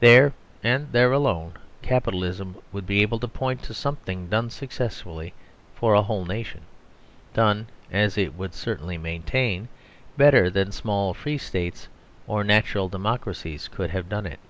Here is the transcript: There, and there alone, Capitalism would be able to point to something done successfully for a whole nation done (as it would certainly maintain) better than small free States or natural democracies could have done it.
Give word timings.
There, 0.00 0.34
and 0.62 0.92
there 0.92 1.12
alone, 1.12 1.54
Capitalism 1.80 2.56
would 2.72 2.84
be 2.86 3.00
able 3.00 3.18
to 3.20 3.26
point 3.26 3.62
to 3.62 3.72
something 3.72 4.28
done 4.28 4.50
successfully 4.50 5.32
for 5.74 5.94
a 5.94 6.02
whole 6.02 6.26
nation 6.26 6.64
done 7.32 7.68
(as 7.90 8.18
it 8.18 8.34
would 8.34 8.52
certainly 8.52 8.98
maintain) 8.98 9.68
better 10.18 10.50
than 10.50 10.72
small 10.72 11.14
free 11.14 11.38
States 11.38 11.88
or 12.26 12.44
natural 12.44 12.90
democracies 12.90 13.66
could 13.66 13.88
have 13.88 14.10
done 14.10 14.26
it. 14.26 14.40